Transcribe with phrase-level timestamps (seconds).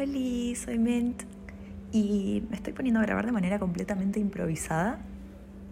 [0.00, 1.22] Hola, soy Mint
[1.90, 5.00] y me estoy poniendo a grabar de manera completamente improvisada,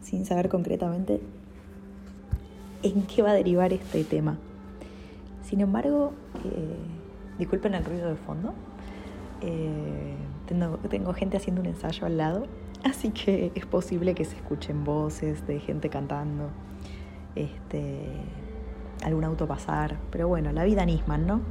[0.02, 1.20] sin saber concretamente
[2.82, 4.36] en qué va a derivar este tema.
[5.44, 6.12] Sin embargo,
[6.44, 6.76] eh,
[7.38, 8.52] disculpen el ruido de fondo,
[9.42, 10.16] eh,
[10.48, 12.48] tengo, tengo gente haciendo un ensayo al lado,
[12.82, 16.50] así que es posible que se escuchen voces de gente cantando,
[17.36, 18.08] este,
[19.04, 21.42] algún auto pasar, pero bueno, la vida Nisman, ¿no?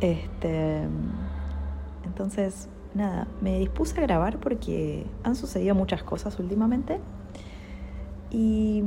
[0.00, 0.86] Este,
[2.18, 6.98] entonces, nada, me dispuse a grabar porque han sucedido muchas cosas últimamente
[8.32, 8.82] y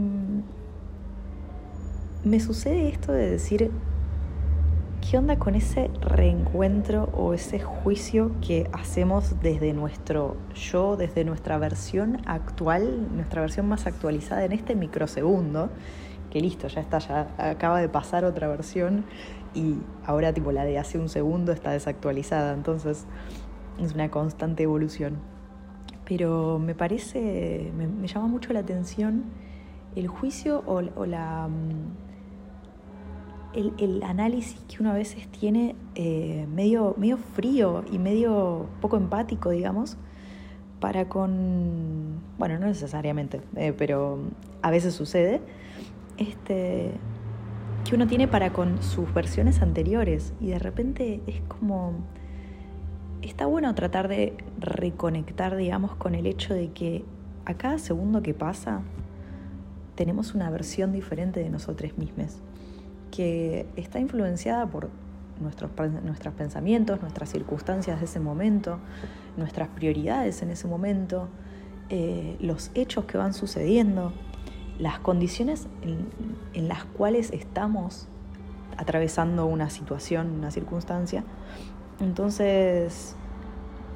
[2.26, 3.72] me sucede esto de decir,
[5.00, 11.58] ¿qué onda con ese reencuentro o ese juicio que hacemos desde nuestro yo, desde nuestra
[11.58, 15.70] versión actual, nuestra versión más actualizada en este microsegundo?
[16.32, 19.06] Que listo, ya está, ya acaba de pasar otra versión
[19.54, 23.06] y ahora tipo la de hace un segundo está desactualizada, entonces
[23.80, 25.18] es una constante evolución.
[26.06, 29.24] Pero me parece, me, llama mucho la atención
[29.96, 31.92] el juicio o, la, mm,
[33.80, 39.50] el, análisis que uno a veces tiene eh, medio, medio frío y medio poco empático,
[39.50, 39.98] digamos,
[40.80, 44.20] para con, bueno, no necesariamente, eh, pero
[44.62, 45.42] a veces sucede,
[46.18, 46.92] este,
[47.88, 50.34] que uno tiene para con sus versiones anteriores.
[50.40, 51.94] Y de repente es como
[53.22, 57.06] está bueno tratar de reconectar, digamos, con el hecho de que
[57.46, 58.82] a cada segundo que pasa
[59.96, 62.38] tenemos una versión diferente de nosotros mismos,
[63.12, 64.90] que está influenciada por
[65.40, 65.72] nuestros,
[66.04, 68.80] nuestros pensamientos, nuestras circunstancias de ese momento,
[69.38, 71.28] nuestras prioridades en ese momento,
[71.90, 74.14] eh, los hechos que van sucediendo,
[74.82, 75.68] las condiciones
[76.54, 78.08] en, las cuales estamos
[78.78, 81.24] atravesando una situación, una circunstancia.
[82.00, 83.16] Entonces,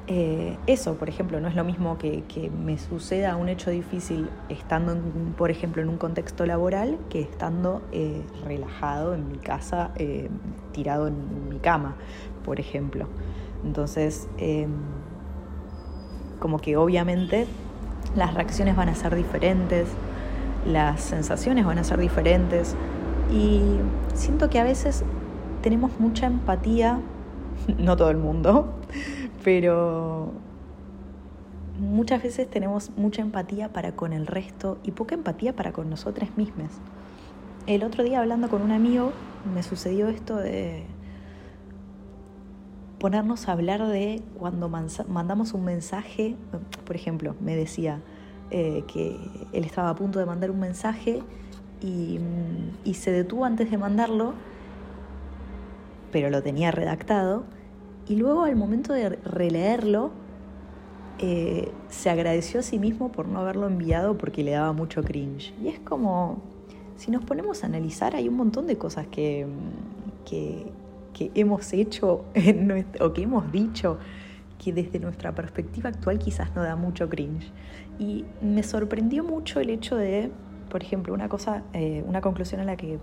[0.06, 2.22] eh, eso, por ejemplo, no es lo mismo que,
[2.64, 4.96] me suceda un hecho difícil estando,
[5.36, 10.28] por ejemplo, en un contexto laboral que estando eh, relajado en mi casa, eh,
[10.72, 11.96] tirado en mi cama,
[12.44, 13.08] por ejemplo.
[13.64, 14.70] Entonces, em,
[16.38, 17.48] como que obviamente
[18.14, 19.88] las reacciones van a ser diferentes,
[20.66, 22.74] las sensaciones van a ser diferentes
[23.32, 23.60] y
[24.14, 25.04] siento que a veces
[25.62, 27.00] tenemos mucha empatía,
[27.78, 28.74] no todo el mundo,
[29.44, 30.32] pero
[31.78, 36.30] muchas veces tenemos mucha empatía para con el resto y poca empatía para con nosotras
[36.36, 36.70] mismas.
[37.66, 39.12] El otro día hablando con un amigo
[39.54, 40.84] me sucedió esto de
[42.98, 46.36] ponernos a hablar de cuando mandamos un mensaje,
[46.84, 48.00] por ejemplo, me decía,
[48.50, 49.18] eh, que
[49.52, 51.22] él estaba a punto de mandar un mensaje
[51.82, 52.20] y,
[52.94, 54.32] se detuvo antes de mandarlo,
[56.12, 57.44] pero lo tenía redactado,
[58.08, 60.10] y luego al momento de releerlo,
[61.18, 65.52] eh, se agradeció a sí mismo por no haberlo enviado porque le daba mucho cringe.
[65.62, 66.38] Y es como,
[66.96, 69.46] si nos ponemos a analizar, hay un montón de cosas que,
[70.24, 70.72] que,
[71.12, 72.24] que hemos hecho
[73.00, 73.98] o que hemos dicho
[74.58, 77.50] que desde nuestra perspectiva actual quizás no da mucho cringe.
[77.98, 80.30] Y me sorprendió mucho el hecho de,
[80.70, 82.98] por ejemplo, una cosa, eh, una conclusión a la que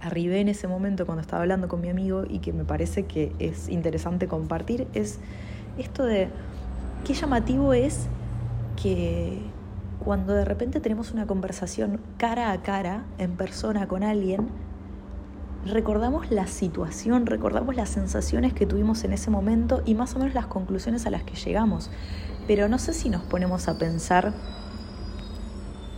[0.00, 3.32] arribé en ese momento cuando estaba hablando con mi amigo y que me parece que
[3.38, 5.18] es interesante compartir, es
[5.76, 6.28] esto de
[7.04, 8.06] qué llamativo es
[8.80, 9.40] que
[10.04, 14.48] cuando de repente tenemos una conversación cara a cara, en persona con alguien,
[15.66, 20.34] recordamos la situación, recordamos las sensaciones que tuvimos en ese momento y más o menos
[20.34, 21.90] las conclusiones a las que llegamos.
[22.46, 24.32] Pero no sé si nos ponemos a pensar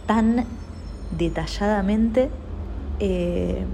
[0.06, 0.44] tan
[1.16, 2.30] detalladamente
[2.98, 3.64] eh,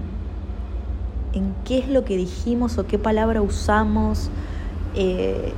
[1.33, 4.29] en qué es lo que dijimos o qué palabra usamos
[4.95, 5.53] eh,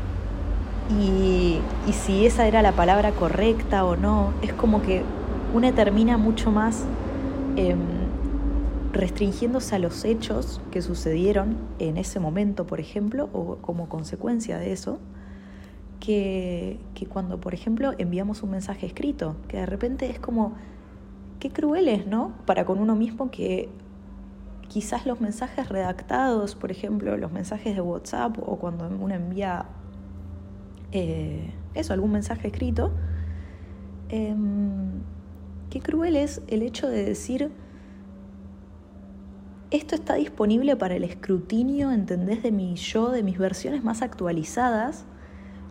[0.99, 1.59] y,
[1.91, 4.33] si esa era la palabra correcta o no.
[4.41, 5.03] Es como que
[5.53, 6.83] una termina mucho más...
[7.55, 7.98] Em,
[8.91, 14.71] restringiéndose a los hechos que sucedieron en ese momento, por ejemplo, o como consecuencia de
[14.71, 14.99] eso,
[15.99, 16.79] que,
[17.09, 20.53] cuando, por ejemplo, enviamos un mensaje escrito, que de repente es como,
[21.39, 22.33] qué crueles, ¿no?
[22.45, 23.69] Para con uno mismo que
[24.67, 29.65] quizás los mensajes redactados, por ejemplo, los mensajes de WhatsApp o cuando uno envía
[30.91, 32.91] eh, eso, algún mensaje escrito,
[34.09, 35.01] em,
[35.69, 37.51] qué cruel es el hecho de decir,
[39.71, 42.41] esto está disponible para el escrutinio, ¿entendés?
[42.41, 45.05] De mi yo, de mis versiones más actualizadas,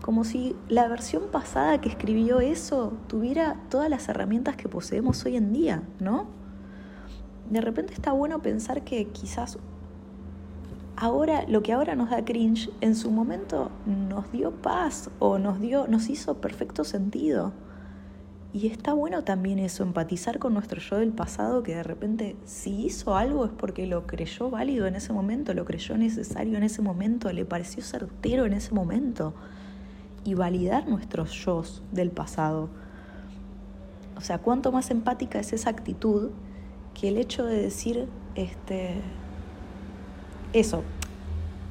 [0.03, 5.37] como si la versión pasada que escribió eso tuviera todas las herramientas que poseemos hoy
[5.37, 6.27] en día, ¿no?
[7.51, 9.59] De repente está bueno pensar que quizás
[10.97, 15.61] ahora, lo que ahora nos da cringe, en su momento nos dio paz o nos
[15.61, 17.53] dio, nos hizo perfecto sentido.
[18.53, 22.87] Y está bueno también eso, empatizar con nuestro yo del pasado que de repente si
[22.87, 26.81] hizo algo es porque lo creyó válido en ese momento, lo creyó necesario en ese
[26.81, 29.35] momento, le pareció certero en ese momento.
[30.25, 31.63] Y validar nuestros yo
[31.93, 32.69] del pasado.
[34.17, 36.31] O sea, cuánto más empática es esa actitud
[36.93, 39.01] que el hecho de decir, este,
[40.53, 40.83] eso,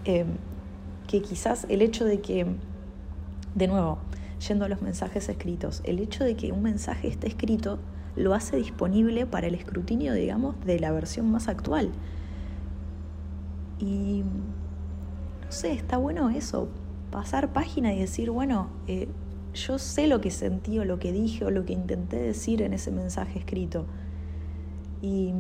[0.06, 0.28] em,
[1.08, 2.46] que quizás el hecho de que,
[3.56, 4.00] de nuevo,
[4.40, 7.80] yendo a los mensajes escritos, el hecho de que un mensaje esté escrito
[8.16, 11.92] lo hace disponible para el escrutinio, digamos, de la versión más actual.
[13.80, 14.24] Y,
[15.46, 16.68] no sé, está bueno eso,
[17.12, 19.08] pasar página y decir, bueno, eh,
[19.54, 22.74] yo sé lo que sentí o lo que dije o lo que intenté decir en
[22.74, 23.86] ese mensaje escrito.
[25.02, 25.32] Y,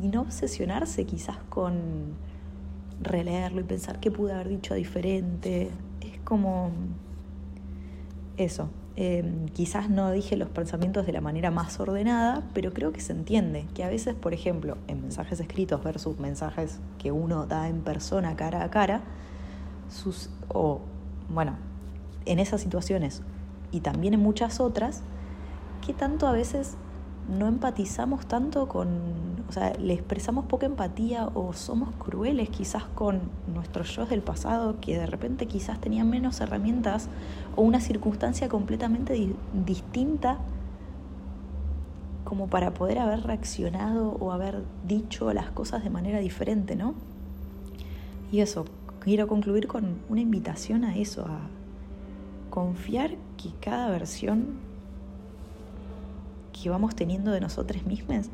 [0.00, 2.14] y no obsesionarse quizás con
[3.00, 5.70] releerlo y pensar qué pude haber dicho diferente.
[6.00, 6.72] Es como
[8.44, 8.68] eso.
[8.94, 13.12] Em, quizás no dije los pensamientos de la manera más ordenada, pero creo que se
[13.12, 17.80] entiende que a veces, por ejemplo, en mensajes escritos versus mensajes que uno da en
[17.80, 19.00] persona cara a cara,
[19.88, 20.80] sus, o
[21.30, 21.56] bueno,
[22.26, 23.22] en esas situaciones
[23.70, 25.02] y también en muchas otras,
[25.84, 26.76] que tanto a veces
[27.28, 33.20] no empatizamos tanto con, o sea, le expresamos poca empatía o somos crueles quizás con
[33.52, 37.10] nuestros yo del pasado que de repente quizás tenían menos herramientas
[37.54, 40.38] o una circunstancia completamente distinta
[42.24, 46.94] como para poder haber reaccionado o haber dicho las cosas de manera diferente, ¿no?
[48.32, 48.64] Y eso,
[49.00, 51.40] quiero concluir con una invitación a eso, a
[52.48, 54.46] confiar que cada versión
[56.54, 58.30] que vamos teniendo de nosotros mismos,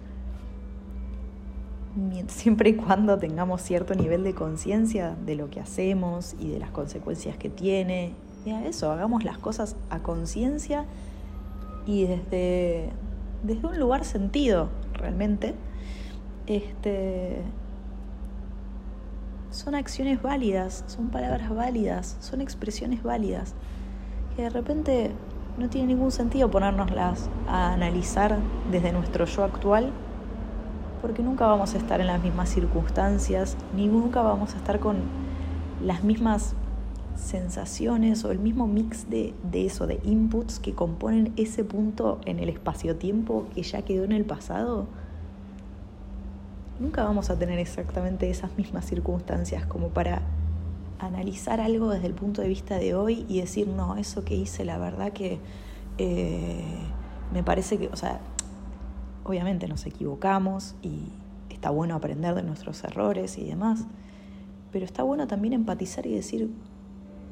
[2.29, 6.71] siempre y cuando tengamos cierto nivel de conciencia de lo que hacemos y de las
[6.71, 8.15] consecuencias que tiene.
[8.45, 10.87] Y eso, hagamos las cosas a conciencia
[11.87, 12.91] y desde,
[13.43, 15.55] desde un lugar sentido, realmente.
[16.47, 17.43] Este,
[19.51, 23.55] son acciones válidas, son palabras válidas, son expresiones válidas,
[24.37, 25.11] que de repente
[25.59, 28.39] no tiene ningún sentido ponernoslas a analizar
[28.71, 29.93] desde nuestro yo actual,
[31.01, 34.97] porque nunca vamos a estar en las mismas circunstancias, ni nunca vamos a estar con
[35.83, 36.55] las mismas
[37.17, 42.39] sensaciones o el mismo mix de, de eso, de inputs que componen ese punto en
[42.39, 44.87] el espacio-tiempo que ya quedó en el pasado.
[46.79, 50.23] Nunca vamos a tener exactamente esas mismas circunstancias como para
[51.01, 54.65] analizar algo desde el punto de vista de hoy y decir, no, eso que hice,
[54.65, 55.39] la verdad que
[55.99, 56.63] eh,
[57.33, 58.21] me parece que, o sea,
[59.29, 61.01] obviamente nos equivocamos y
[61.51, 63.85] está bueno aprender de nuestros errores y demás,
[64.73, 66.51] pero está bueno también empatizar y decir,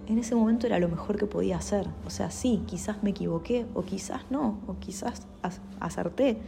[0.06, 1.86] en ese momento era lo mejor que podía hacer.
[2.06, 5.26] O sea, sí, quizás me equivoqué, o quizás no, o quizás
[5.80, 6.38] acerté,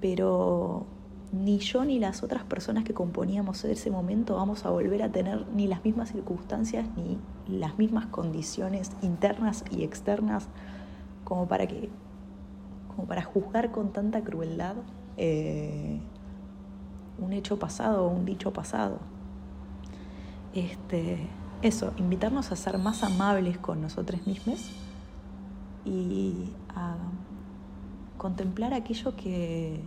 [0.00, 0.86] pero
[1.32, 5.46] ni yo ni las otras personas que componíamos ese momento vamos a volver a tener
[5.54, 7.18] ni las mismas circunstancias ni
[7.58, 10.48] las mismas condiciones internas y externas
[11.24, 11.88] como para que
[12.94, 14.76] como para juzgar con tanta crueldad
[15.16, 16.00] eh,
[17.18, 18.98] un hecho pasado o un dicho pasado.
[20.54, 21.28] Este,
[21.62, 24.70] eso, invitarnos a ser más amables con nosotros mismos
[25.84, 26.96] y a
[28.18, 29.80] contemplar aquello que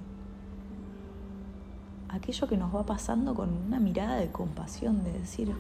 [2.10, 5.52] aquello que nos va pasando con una mirada de compasión, de decir,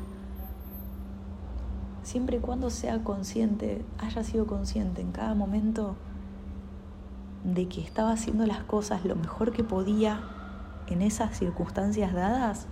[2.03, 5.95] siempre y cuando sea consciente, haya sido consciente en cada momento
[7.43, 10.21] de que estaba haciendo las cosas lo mejor que podía
[10.87, 12.67] en esas circunstancias dadas,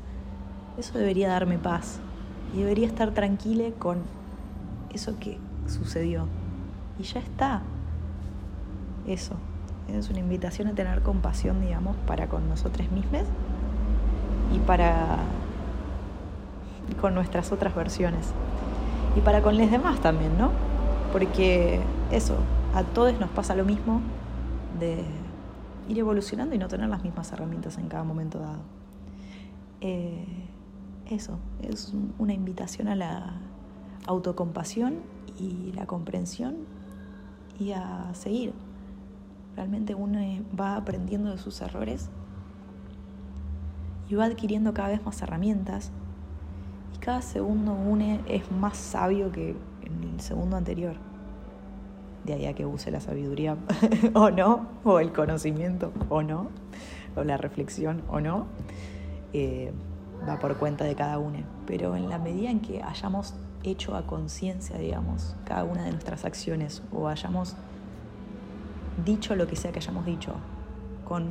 [0.77, 1.99] eso debería darme paz
[2.55, 3.99] y debería estar tranquila con
[4.93, 5.37] eso que
[5.67, 6.27] sucedió.
[6.99, 7.61] Y ya está.
[9.07, 9.35] Eso.
[9.87, 13.23] Es una invitación a tener compasión, digamos, para con nosotros mismos
[14.55, 15.17] y para
[16.99, 18.27] con nuestras otras versiones.
[19.15, 20.51] Y para con los demás también, ¿no?
[21.11, 22.35] Porque eso,
[22.73, 24.01] a todos nos pasa lo mismo
[24.81, 25.05] de
[25.87, 28.61] ir evolucionando y no tener las mismas herramientas en cada momento dado.
[29.79, 30.25] Eh,
[31.09, 33.33] eso, es una invitación a la
[34.07, 34.99] autocompasión
[35.39, 36.55] y la comprensión
[37.59, 38.53] y a seguir.
[39.55, 40.19] Realmente uno
[40.59, 42.09] va aprendiendo de sus errores
[44.09, 45.91] y va adquiriendo cada vez más herramientas
[46.95, 51.10] y cada segundo une es más sabio que en el segundo anterior.
[52.23, 53.57] De ahí a que use la sabiduría
[54.13, 56.49] o no, o el conocimiento o no,
[57.15, 58.45] o la reflexión o no.
[59.33, 59.71] Eh,
[60.27, 61.39] va por cuenta de cada uno.
[61.65, 66.25] Pero en la medida en que hayamos hecho a conciencia, digamos, cada una de nuestras
[66.25, 67.55] acciones o hayamos
[69.05, 70.33] dicho lo que sea que hayamos dicho,
[71.07, 71.29] con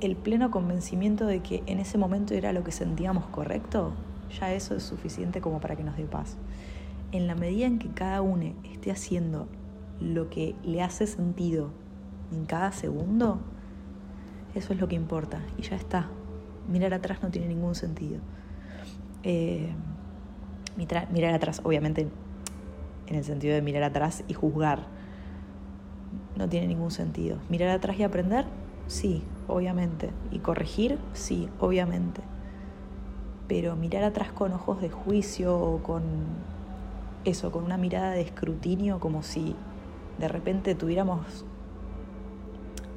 [0.00, 3.92] el pleno convencimiento de que en ese momento era lo que sentíamos correcto,
[4.38, 6.36] ya eso es suficiente como para que nos dé paz.
[7.12, 9.48] En la medida en que cada uno esté haciendo
[10.00, 11.70] lo que le hace sentido
[12.32, 13.40] en cada segundo,
[14.54, 16.08] eso es lo que importa y ya está.
[16.68, 18.20] Mirar atrás no tiene ningún sentido.
[19.22, 19.72] Eh,
[20.76, 22.08] mirar atrás, obviamente,
[23.06, 24.86] en el sentido de mirar atrás y juzgar,
[26.36, 27.38] no tiene ningún sentido.
[27.48, 28.44] Mirar atrás y aprender,
[28.86, 30.10] sí, obviamente.
[30.30, 32.20] Y corregir, sí, obviamente.
[33.48, 36.02] Pero mirar atrás con ojos de juicio o con
[37.24, 39.54] eso, con una mirada de escrutinio, como si
[40.18, 41.44] de repente tuviéramos,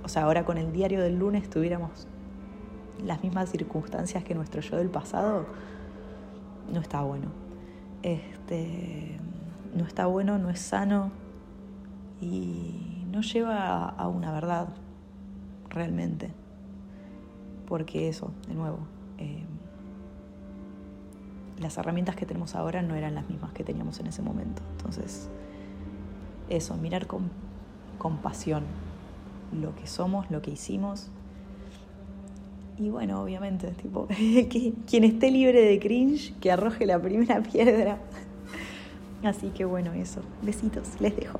[0.04, 2.08] o sea, ahora con el diario del lunes tuviéramos
[3.06, 5.46] las mismas circunstancias que nuestro yo del pasado,
[6.72, 7.28] no está bueno.
[8.04, 9.20] Este,
[9.76, 11.12] no está bueno, no es sano
[12.20, 14.70] y no lleva a una verdad
[15.70, 16.32] realmente.
[17.68, 18.80] Porque eso, de nuevo,
[19.18, 19.46] eh,
[21.62, 24.62] las herramientas que tenemos ahora no eran las mismas que teníamos en ese momento.
[24.78, 25.30] Entonces,
[26.50, 27.30] eso, mirar con
[27.98, 28.64] compasión
[29.52, 31.10] lo que somos, lo que hicimos.
[32.78, 34.08] Y bueno, obviamente, tipo,
[34.88, 38.00] quien esté libre de cringe, que arroje la primera piedra.
[39.24, 40.22] Así que bueno, eso.
[40.42, 41.40] Besitos, les dejo.